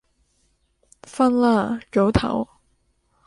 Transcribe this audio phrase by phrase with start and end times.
[1.03, 2.47] 瞓啦，早唞